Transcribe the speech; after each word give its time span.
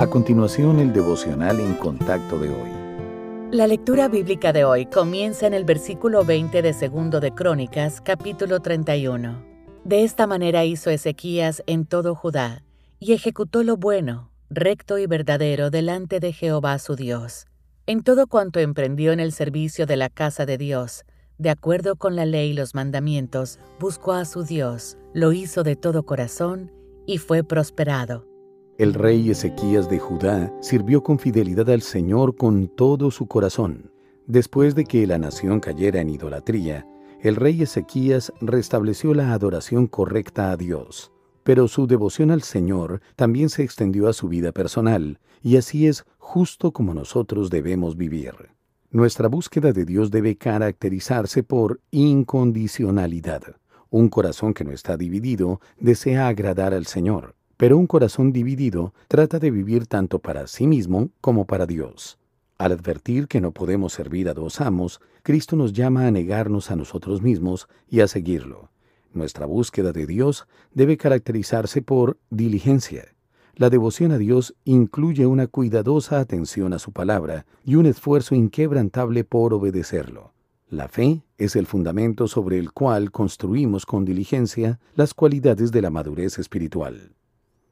A 0.00 0.06
continuación, 0.06 0.78
el 0.78 0.94
devocional 0.94 1.60
en 1.60 1.74
contacto 1.74 2.38
de 2.38 2.48
hoy. 2.48 2.70
La 3.50 3.66
lectura 3.66 4.08
bíblica 4.08 4.50
de 4.50 4.64
hoy 4.64 4.86
comienza 4.86 5.46
en 5.46 5.52
el 5.52 5.64
versículo 5.64 6.24
20 6.24 6.62
de 6.62 6.72
Segundo 6.72 7.20
de 7.20 7.34
Crónicas, 7.34 8.00
capítulo 8.00 8.60
31. 8.60 9.44
De 9.84 10.02
esta 10.02 10.26
manera 10.26 10.64
hizo 10.64 10.88
Ezequías 10.88 11.62
en 11.66 11.84
todo 11.84 12.14
Judá, 12.14 12.64
y 12.98 13.12
ejecutó 13.12 13.62
lo 13.62 13.76
bueno, 13.76 14.30
recto 14.48 14.96
y 14.96 15.06
verdadero 15.06 15.68
delante 15.68 16.18
de 16.18 16.32
Jehová 16.32 16.78
su 16.78 16.96
Dios, 16.96 17.46
en 17.84 18.02
todo 18.02 18.26
cuanto 18.26 18.58
emprendió 18.58 19.12
en 19.12 19.20
el 19.20 19.32
servicio 19.32 19.84
de 19.84 19.98
la 19.98 20.08
casa 20.08 20.46
de 20.46 20.56
Dios, 20.56 21.04
de 21.36 21.50
acuerdo 21.50 21.96
con 21.96 22.16
la 22.16 22.24
ley 22.24 22.52
y 22.52 22.54
los 22.54 22.74
mandamientos, 22.74 23.58
buscó 23.78 24.12
a 24.12 24.24
su 24.24 24.44
Dios, 24.44 24.96
lo 25.12 25.34
hizo 25.34 25.62
de 25.62 25.76
todo 25.76 26.04
corazón, 26.04 26.72
y 27.04 27.18
fue 27.18 27.44
prosperado. 27.44 28.29
El 28.80 28.94
rey 28.94 29.28
Ezequías 29.28 29.90
de 29.90 29.98
Judá 29.98 30.50
sirvió 30.62 31.02
con 31.02 31.18
fidelidad 31.18 31.68
al 31.68 31.82
Señor 31.82 32.34
con 32.34 32.66
todo 32.66 33.10
su 33.10 33.26
corazón. 33.26 33.92
Después 34.26 34.74
de 34.74 34.86
que 34.86 35.06
la 35.06 35.18
nación 35.18 35.60
cayera 35.60 36.00
en 36.00 36.08
idolatría, 36.08 36.88
el 37.20 37.36
rey 37.36 37.60
Ezequías 37.60 38.32
restableció 38.40 39.12
la 39.12 39.34
adoración 39.34 39.86
correcta 39.86 40.50
a 40.50 40.56
Dios. 40.56 41.12
Pero 41.42 41.68
su 41.68 41.86
devoción 41.86 42.30
al 42.30 42.40
Señor 42.40 43.02
también 43.16 43.50
se 43.50 43.64
extendió 43.64 44.08
a 44.08 44.14
su 44.14 44.28
vida 44.28 44.50
personal, 44.50 45.20
y 45.42 45.58
así 45.58 45.86
es 45.86 46.06
justo 46.16 46.72
como 46.72 46.94
nosotros 46.94 47.50
debemos 47.50 47.98
vivir. 47.98 48.32
Nuestra 48.90 49.28
búsqueda 49.28 49.74
de 49.74 49.84
Dios 49.84 50.10
debe 50.10 50.36
caracterizarse 50.36 51.42
por 51.42 51.82
incondicionalidad. 51.90 53.42
Un 53.90 54.08
corazón 54.08 54.54
que 54.54 54.64
no 54.64 54.72
está 54.72 54.96
dividido 54.96 55.60
desea 55.78 56.28
agradar 56.28 56.72
al 56.72 56.86
Señor. 56.86 57.34
Pero 57.60 57.76
un 57.76 57.86
corazón 57.86 58.32
dividido 58.32 58.94
trata 59.06 59.38
de 59.38 59.50
vivir 59.50 59.86
tanto 59.86 60.18
para 60.18 60.46
sí 60.46 60.66
mismo 60.66 61.10
como 61.20 61.44
para 61.44 61.66
Dios. 61.66 62.18
Al 62.56 62.72
advertir 62.72 63.28
que 63.28 63.42
no 63.42 63.52
podemos 63.52 63.92
servir 63.92 64.30
a 64.30 64.32
dos 64.32 64.62
amos, 64.62 65.02
Cristo 65.22 65.56
nos 65.56 65.74
llama 65.74 66.06
a 66.06 66.10
negarnos 66.10 66.70
a 66.70 66.76
nosotros 66.76 67.20
mismos 67.20 67.68
y 67.86 68.00
a 68.00 68.08
seguirlo. 68.08 68.70
Nuestra 69.12 69.44
búsqueda 69.44 69.92
de 69.92 70.06
Dios 70.06 70.48
debe 70.72 70.96
caracterizarse 70.96 71.82
por 71.82 72.16
diligencia. 72.30 73.14
La 73.56 73.68
devoción 73.68 74.12
a 74.12 74.16
Dios 74.16 74.54
incluye 74.64 75.26
una 75.26 75.46
cuidadosa 75.46 76.18
atención 76.18 76.72
a 76.72 76.78
su 76.78 76.92
palabra 76.92 77.44
y 77.62 77.74
un 77.74 77.84
esfuerzo 77.84 78.34
inquebrantable 78.34 79.24
por 79.24 79.52
obedecerlo. 79.52 80.32
La 80.70 80.88
fe 80.88 81.24
es 81.36 81.56
el 81.56 81.66
fundamento 81.66 82.26
sobre 82.26 82.58
el 82.58 82.72
cual 82.72 83.10
construimos 83.10 83.84
con 83.84 84.06
diligencia 84.06 84.80
las 84.94 85.12
cualidades 85.12 85.72
de 85.72 85.82
la 85.82 85.90
madurez 85.90 86.38
espiritual. 86.38 87.12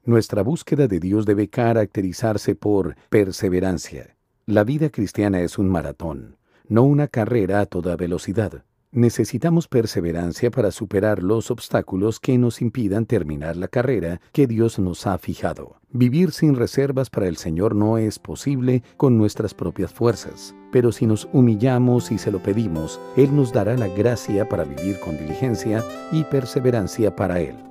Nuestra 0.09 0.41
búsqueda 0.41 0.87
de 0.87 0.99
Dios 0.99 1.27
debe 1.27 1.49
caracterizarse 1.49 2.55
por 2.55 2.95
perseverancia. 3.11 4.17
La 4.47 4.63
vida 4.63 4.89
cristiana 4.89 5.41
es 5.41 5.59
un 5.59 5.69
maratón, 5.69 6.37
no 6.67 6.81
una 6.81 7.07
carrera 7.07 7.59
a 7.59 7.67
toda 7.67 7.95
velocidad. 7.95 8.63
Necesitamos 8.91 9.67
perseverancia 9.67 10.49
para 10.49 10.71
superar 10.71 11.21
los 11.21 11.51
obstáculos 11.51 12.19
que 12.19 12.39
nos 12.39 12.59
impidan 12.59 13.05
terminar 13.05 13.55
la 13.55 13.67
carrera 13.67 14.19
que 14.31 14.47
Dios 14.47 14.79
nos 14.79 15.05
ha 15.05 15.15
fijado. 15.19 15.79
Vivir 15.91 16.31
sin 16.31 16.55
reservas 16.55 17.11
para 17.11 17.27
el 17.27 17.37
Señor 17.37 17.75
no 17.75 17.99
es 17.99 18.17
posible 18.17 18.81
con 18.97 19.15
nuestras 19.15 19.53
propias 19.53 19.93
fuerzas, 19.93 20.55
pero 20.71 20.91
si 20.91 21.05
nos 21.05 21.29
humillamos 21.33 22.11
y 22.11 22.17
se 22.17 22.31
lo 22.31 22.41
pedimos, 22.41 22.99
Él 23.15 23.35
nos 23.35 23.53
dará 23.53 23.77
la 23.77 23.89
gracia 23.89 24.49
para 24.49 24.63
vivir 24.63 24.99
con 25.01 25.19
diligencia 25.19 25.83
y 26.11 26.23
perseverancia 26.23 27.15
para 27.15 27.41
Él. 27.41 27.68